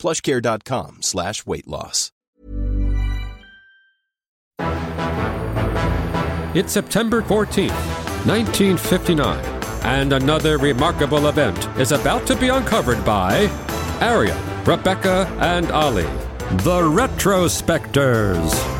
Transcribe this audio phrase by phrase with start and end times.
[0.00, 2.10] plushcare.com slash weight loss.
[6.52, 7.70] It's September 14th,
[8.26, 9.38] 1959,
[9.84, 13.48] and another remarkable event is about to be uncovered by
[14.00, 16.02] Arion, Rebecca, and Olly,
[16.64, 18.79] the Retrospectors.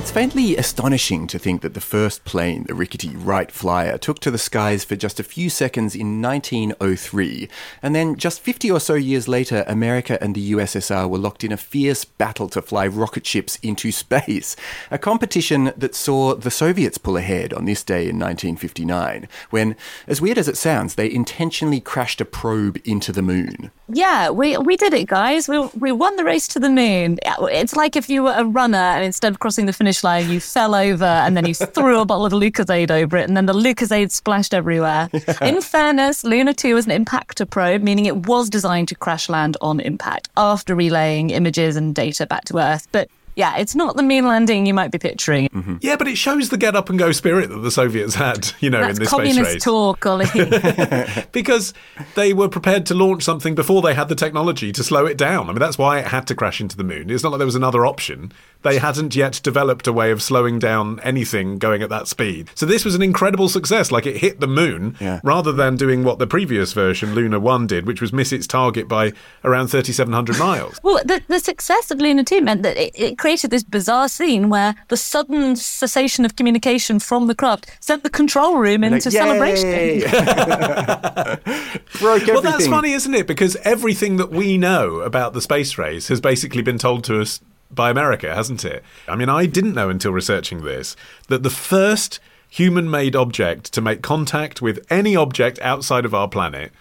[0.00, 4.30] It's faintly astonishing to think that the first plane, the rickety Wright Flyer, took to
[4.30, 7.50] the skies for just a few seconds in 1903,
[7.82, 11.52] and then just 50 or so years later, America and the USSR were locked in
[11.52, 14.56] a fierce battle to fly rocket ships into space,
[14.90, 20.22] a competition that saw the Soviets pull ahead on this day in 1959, when, as
[20.22, 23.70] weird as it sounds, they intentionally crashed a probe into the moon.
[23.92, 25.48] Yeah, we we did it, guys.
[25.48, 27.18] We we won the race to the moon.
[27.24, 30.40] It's like if you were a runner and instead of crossing the finish line, you
[30.40, 33.52] fell over and then you threw a bottle of Lucozade over it, and then the
[33.52, 35.08] Lucozade splashed everywhere.
[35.42, 39.56] In fairness, Luna 2 was an impactor probe, meaning it was designed to crash land
[39.60, 42.88] on impact after relaying images and data back to Earth.
[42.92, 43.08] But
[43.40, 45.48] yeah, it's not the moon landing you might be picturing.
[45.48, 45.76] Mm-hmm.
[45.80, 48.68] Yeah, but it shows the get up and go spirit that the Soviets had, you
[48.68, 49.64] know, That's in this communist space race.
[49.64, 50.26] talk, Olly.
[51.32, 51.72] because
[52.14, 55.44] they were prepared to launch something before they had the technology to slow it down.
[55.48, 57.10] I mean, that's why it had to crash into the moon.
[57.10, 58.32] It's not like there was another option.
[58.62, 62.50] They hadn't yet developed a way of slowing down anything going at that speed.
[62.54, 63.90] So this was an incredible success.
[63.90, 65.20] Like it hit the moon Yeah.
[65.24, 68.86] rather than doing what the previous version, Luna 1, did, which was miss its target
[68.86, 69.12] by
[69.44, 70.78] around 3,700 miles.
[70.90, 74.48] Well, the, the success of Luna 2 meant that it, it created this bizarre scene
[74.48, 79.12] where the sudden cessation of communication from the craft sent the control room into Like,
[79.12, 80.00] celebration.
[82.00, 82.34] Broke everything.
[82.34, 83.26] Well, that's funny, isn't it?
[83.26, 87.40] Because everything that we know about the space race has basically been told to us
[87.70, 88.82] by America, hasn't it?
[89.06, 90.96] I mean, I didn't know until researching this
[91.28, 92.18] that the first
[92.48, 96.72] human made object to make contact with any object outside of our planet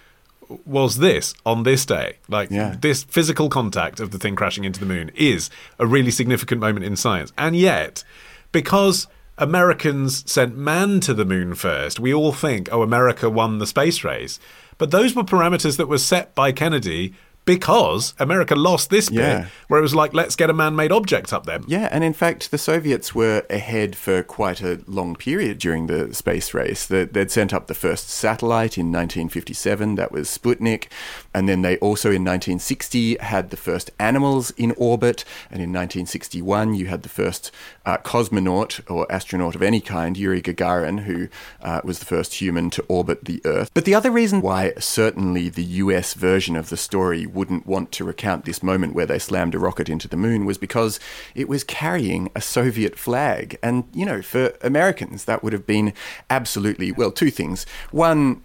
[0.65, 2.17] was this on this day.
[2.27, 2.75] Like, Yeah.
[2.81, 6.85] this physical contact of the thing crashing into the moon is a really significant moment
[6.85, 7.31] in science.
[7.37, 8.03] And yet,
[8.51, 13.67] because Americans sent man to the moon first, we all think, oh, America won the
[13.67, 14.39] space race.
[14.77, 17.13] But those were parameters that were set by Kennedy
[17.49, 19.39] because America lost this Yeah.
[19.39, 21.59] bit, where it was like, let's get a man made object up there.
[21.65, 26.13] Yeah, and in fact, the Soviets were ahead for quite a long period during the
[26.13, 26.85] space race.
[26.85, 30.89] They'd sent up the first satellite in 1957, that was Sputnik,
[31.33, 36.75] and then they also in 1960 had the first animals in orbit, and in 1961
[36.75, 37.51] you had the first
[37.85, 41.29] uh, cosmonaut or astronaut of any kind, Yuri Gagarin, who
[41.63, 43.71] uh, was the first human to orbit the Earth.
[43.73, 48.03] But the other reason why certainly the US version of the story wouldn't want to
[48.03, 50.99] recount this moment where they slammed a rocket into the moon was because
[51.33, 53.57] it was carrying a Soviet flag.
[53.63, 55.93] And, you know, for Americans, that would have been
[56.29, 57.65] absolutely, well, two things.
[57.91, 58.41] One,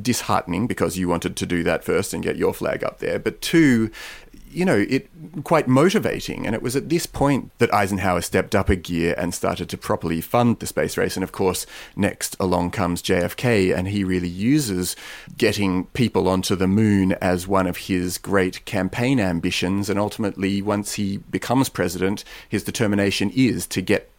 [0.00, 3.18] disheartening because you wanted to do that first and get your flag up there.
[3.18, 3.90] But two,
[4.50, 5.08] you know, it
[5.44, 6.46] quite motivating.
[6.46, 9.78] And it was at this point that Eisenhower stepped up a gear and started to
[9.78, 11.16] properly fund the space race.
[11.16, 11.66] And of course,
[11.96, 14.96] next along comes JFK, and he really uses
[15.36, 19.90] getting people onto the moon as one of his great campaign ambitions.
[19.90, 24.10] And ultimately, once he becomes president, his determination is to get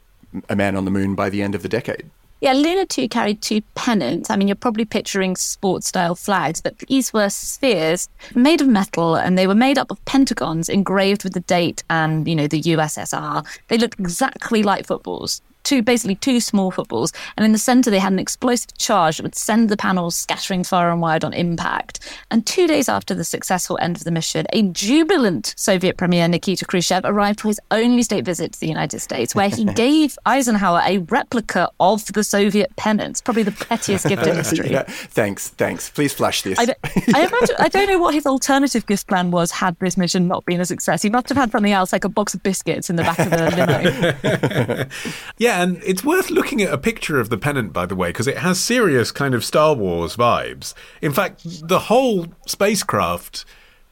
[0.48, 2.10] a man on the moon by the end of the decade.
[2.42, 4.30] Yeah, Luna 2 carried two pennants.
[4.30, 9.16] I mean, you're probably picturing sports style flags, but these were spheres made of metal
[9.16, 12.62] and they were made up of pentagons engraved with the date and, you know, the
[12.62, 13.46] USSR.
[13.68, 15.42] They looked exactly like footballs.
[15.70, 19.24] Two, basically two small footballs, and in the center they had an explosive charge that
[19.24, 22.00] would send the panels scattering far and wide on impact.
[22.32, 26.66] And two days after the successful end of the mission, a jubilant Soviet Premier Nikita
[26.66, 30.82] Khrushchev arrived for his only state visit to the United States, where he gave Eisenhower
[30.88, 34.70] a replica of the Soviet pennants, probably the pettiest gift in history.
[34.80, 35.92] Yeah, thanks, thanks.
[35.92, 36.58] Please flash this.
[36.58, 36.78] I don't,
[37.14, 40.46] I, imagine, I don't know what his alternative gift plan was had this mission not
[40.46, 41.04] been a success.
[41.04, 43.30] He must have had something else, like a box of biscuits in the back of
[43.30, 43.46] the
[44.58, 44.86] limo.
[45.38, 48.28] Yeah, and it's worth looking at a picture of the pennant, by the way, because
[48.28, 50.74] it has serious kind of Star Wars vibes.
[51.02, 53.46] In fact, the whole spacecraft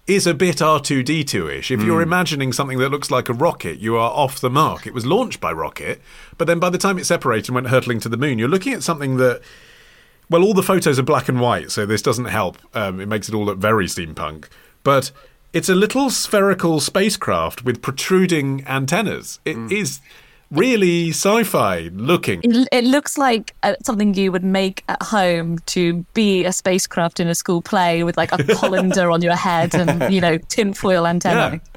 [0.07, 1.69] is a bit R2D2 ish.
[1.71, 4.87] If you're imagining something that looks like a rocket, you are off the mark.
[4.87, 6.01] It was launched by rocket,
[6.37, 8.73] but then by the time it separated and went hurtling to the moon, you're looking
[8.73, 9.41] at something that.
[10.29, 12.57] Well, all the photos are black and white, so this doesn't help.
[12.73, 14.45] Um, it makes it all look very steampunk.
[14.83, 15.11] But
[15.53, 19.39] It's a little spherical spacecraft with protruding antennas.
[19.45, 19.71] It Mm.
[19.71, 20.01] is
[20.51, 22.41] really sci-fi looking.
[22.43, 27.19] It, it looks like uh, something you would make at home to be a spacecraft
[27.19, 31.05] in a school play with like a colander on your head and, you know, tinfoil
[31.07, 31.61] antennae.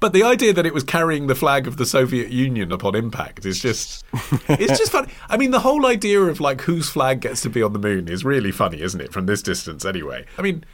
[0.00, 3.46] But the idea that it was carrying the flag of the Soviet Union upon impact
[3.46, 4.04] is just
[4.48, 5.08] it's just funny.
[5.30, 8.08] I mean, the whole idea of like whose flag gets to be on the moon
[8.08, 9.12] is really funny, isn't it?
[9.12, 10.26] From this distance anyway.
[10.36, 10.64] I mean,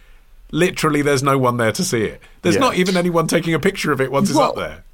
[0.53, 2.23] literally there's no one there to see it.
[2.41, 2.63] There's Yeah.
[2.63, 4.85] not even anyone taking a picture of it once it's up there.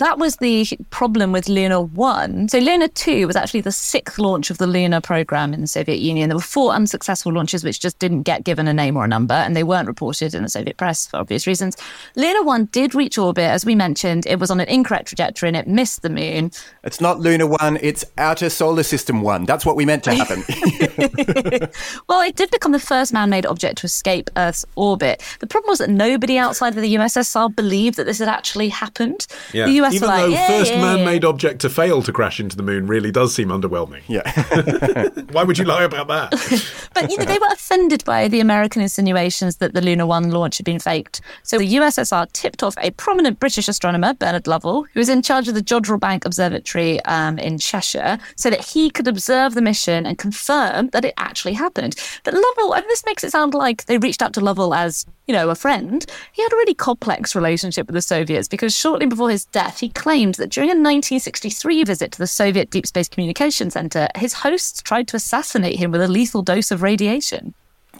[0.00, 2.48] That was the problem with Luna 1.
[2.48, 5.98] So, Luna 2 was actually the sixth launch of the Luna program in the Soviet
[5.98, 6.30] Union.
[6.30, 9.34] There were four unsuccessful launches which just didn't get given a name or a number,
[9.34, 11.76] and they weren't reported in the Soviet press for obvious reasons.
[12.16, 14.24] Luna 1 did reach orbit, as we mentioned.
[14.24, 16.50] It was on an incorrect trajectory and it missed the moon.
[16.82, 19.44] It's not Luna 1, it's Outer Solar System 1.
[19.44, 20.42] That's what we meant to happen.
[22.08, 25.22] Well, it did become the first man made object to escape Earth's orbit.
[25.40, 29.26] The problem was that nobody outside of the USSR believed that this had actually happened.
[29.66, 31.28] The US Even like, though yeah, first yeah, man-made yeah.
[31.28, 34.02] object to fail to crash into the moon really does seem underwhelming.
[34.08, 35.08] yeah.
[35.32, 36.76] Why would you lie about that?
[36.92, 40.58] But you know, they were offended by the American insinuations that the Luna 1 launch
[40.58, 41.20] had been faked.
[41.44, 45.48] So the USSR tipped off a prominent British astronomer, Bernard Lovell, who was in charge
[45.48, 50.04] of the Jodrell Bank Observatory um, in Cheshire, so that he could observe the mission
[50.04, 51.94] and confirm that it actually happened.
[52.24, 55.34] But Lovell, and this makes it sound like they reached out to Lovell as, you
[55.34, 56.04] know, a friend.
[56.32, 59.88] He had a really complex relationship with the Soviets because shortly before his death, he
[59.88, 64.82] claimed that during a 1963 visit to the Soviet Deep Space Communication Center, his hosts
[64.82, 67.54] tried to assassinate him with a lethal dose of radiation.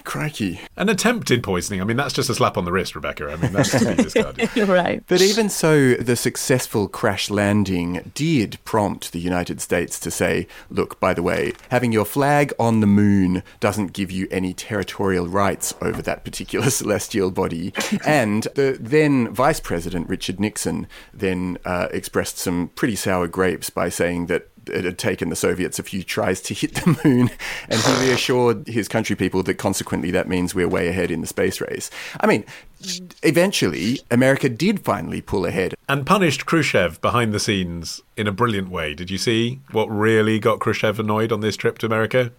[0.05, 0.61] Crikey.
[0.77, 1.81] An attempted poisoning.
[1.81, 3.31] I mean, that's just a slap on the wrist, Rebecca.
[3.31, 4.51] I mean, that's to be discarded.
[4.55, 5.03] You're right.
[5.07, 11.01] But even so, the successful crash landing did prompt the United States to say, look,
[11.01, 15.75] by the way, having your flag on the moon doesn't give you any territorial rights
[15.81, 17.73] over that particular celestial body.
[18.05, 23.89] and the then Vice President, Richard Nixon, then uh, expressed some pretty sour grapes by
[23.89, 27.31] saying that it had taken the Soviets a few tries to hit the moon,
[27.69, 31.27] and he reassured his country people that consequently that means we're way ahead in the
[31.27, 31.91] space race.
[32.21, 32.45] I mean,
[33.23, 35.75] eventually, America did finally pull ahead.
[35.89, 38.95] and punished Khrushchev behind the scenes in a brilliant way.
[38.95, 42.33] Did you see what really got Khrushchev annoyed on this trip to America?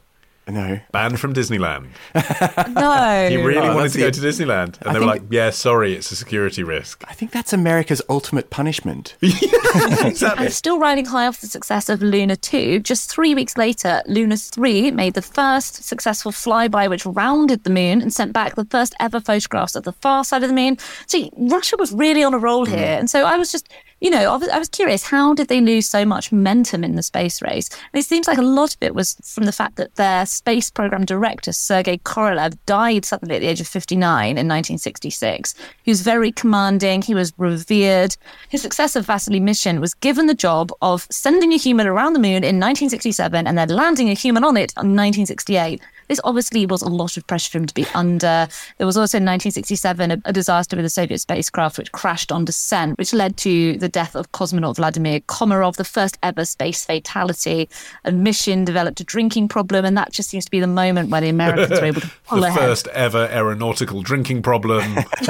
[0.47, 0.79] No.
[0.91, 1.87] Banned from Disneyland.
[2.71, 3.29] No.
[3.29, 4.13] He really Oh, wanted that's to go it.
[4.15, 4.79] to Disneyland.
[4.81, 7.03] And I they were like, yeah, sorry, it's a security risk.
[7.07, 9.15] I think that's America's ultimate punishment.
[9.21, 10.45] exactly.
[10.45, 14.37] And still riding high off the success of Luna 2, just three weeks later, Luna
[14.37, 18.93] 3 made the first successful flyby which rounded the moon and sent back the first
[18.99, 20.77] ever photographs of the far side of the moon.
[21.07, 22.69] See, Russia was really on a roll mm.
[22.69, 22.97] here.
[22.99, 23.69] And so I was just,
[24.01, 26.95] you know, I was, I was curious, how did they lose so much momentum in
[26.95, 27.69] the space race?
[27.93, 30.71] And it seems like a lot of it was from the fact that their space
[30.71, 35.53] program director, Sergei Korolev, died suddenly at the age of 59 in 1966.
[35.83, 38.17] He was very commanding, he was revered.
[38.49, 42.43] His successor, Vasily Mishin, was given the job of sending a human around the moon
[42.43, 45.79] in 1967 and then landing a human on it in 1968.
[46.11, 48.45] This obviously was a lot of pressure for him to be under.
[48.77, 52.43] There was also in 1967 a, a disaster with a Soviet spacecraft which crashed on
[52.43, 57.69] descent, which led to the death of cosmonaut Vladimir Komarov, the first ever space fatality.
[58.03, 61.21] And Mishin developed a drinking problem, and that just seems to be the moment where
[61.21, 62.59] the Americans were able to pull the ahead.
[62.59, 64.97] first ever aeronautical drinking problem.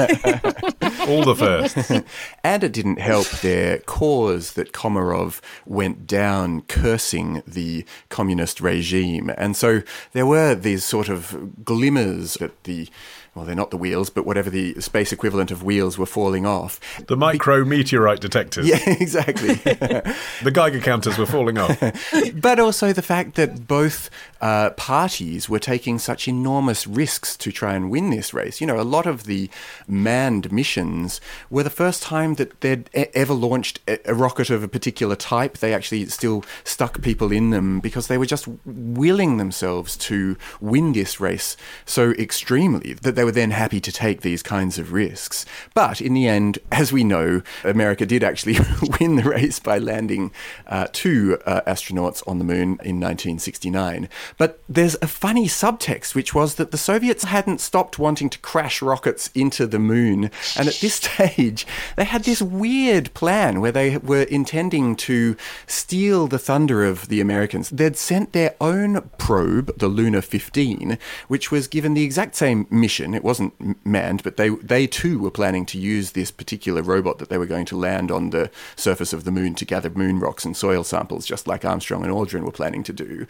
[1.06, 1.92] All the firsts.
[2.44, 9.30] And it didn't help their cause that Komarov went down cursing the communist regime.
[9.38, 12.88] And so there were these sort of glimmers that the,
[13.34, 16.78] well, they're not the wheels, but whatever the space equivalent of wheels were falling off.
[17.06, 18.68] The micro meteorite detectors.
[18.68, 19.58] Yeah, exactly.
[20.42, 21.78] The Geiger counters were falling off.
[22.34, 24.10] but also the fact that both
[24.40, 28.60] uh, parties were taking such enormous risks to try and win this race.
[28.60, 29.48] You know, a lot of the
[29.86, 34.64] manned missions were the first time that they'd e- ever launched a, a rocket of
[34.64, 35.58] a particular type.
[35.58, 40.92] They actually still stuck people in them because they were just willing themselves to win
[40.92, 45.44] this race so extremely that they were then happy to take these kinds of risks.
[45.74, 48.58] But in the end, as we know, America did actually
[49.00, 50.32] win the race by landing
[50.66, 54.08] uh, two uh, astronauts on the moon in 1969.
[54.38, 58.82] But there's a funny subtext, which was that the Soviets hadn't stopped wanting to crash
[58.82, 60.30] rockets into the moon.
[60.56, 65.36] And at this stage, they had this weird plan where they were intending to
[65.66, 67.70] steal the thunder of the Americans.
[67.70, 70.98] They'd sent their own probe, the Luna 15,
[71.28, 73.11] which was given the exact same mission.
[73.14, 77.28] It wasn't manned, but they they too were planning to use this particular robot that
[77.28, 80.44] they were going to land on the surface of the moon to gather moon rocks
[80.44, 83.26] and soil samples, just like Armstrong and Aldrin were planning to do.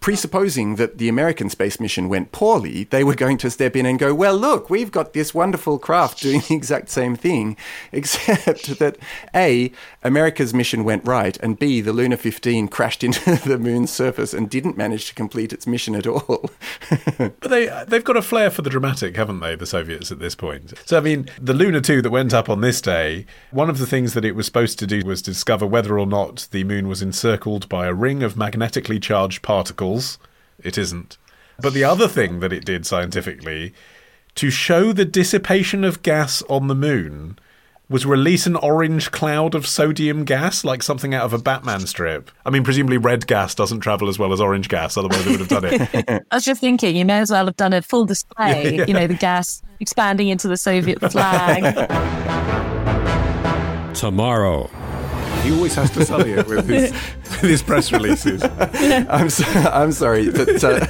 [0.00, 3.98] Presupposing that the American space mission went poorly, they were going to step in and
[3.98, 7.56] go, "Well, look, we've got this wonderful craft doing the exact same thing,
[7.92, 8.96] except that
[9.34, 9.72] a
[10.02, 14.50] America's mission went right, and b the Luna 15 crashed into the moon's surface and
[14.50, 16.50] didn't manage to complete its mission at all."
[17.18, 20.34] but they they've got a flair for the dramatic, haven't they, the Soviets at this
[20.34, 20.74] point?
[20.84, 23.86] So I mean, the Luna 2 that went up on this day, one of the
[23.86, 27.00] things that it was supposed to do was discover whether or not the moon was
[27.00, 30.18] encircled by a ring of magnetically charged particles.
[30.58, 31.16] It isn't.
[31.58, 33.72] But the other thing that it did scientifically
[34.34, 37.38] to show the dissipation of gas on the moon
[37.88, 42.30] was release an orange cloud of sodium gas, like something out of a Batman strip.
[42.46, 45.40] I mean, presumably red gas doesn't travel as well as orange gas, otherwise they would
[45.40, 46.24] have done it.
[46.30, 48.84] I was just thinking, you may as well have done a full display, yeah, yeah.
[48.86, 51.62] you know, the gas expanding into the Soviet flag.
[53.94, 54.70] Tomorrow.
[55.42, 58.42] He always has to sully it with his, with his press releases.
[58.42, 60.30] I'm, so, I'm sorry.
[60.30, 60.86] But, uh...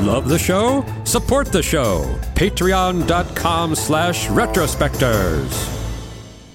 [0.00, 0.86] Love the show?
[1.04, 2.18] Support the show.
[2.34, 5.73] Patreon.com slash retrospectors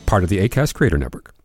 [0.09, 1.38] part of the ACAST Creator Network.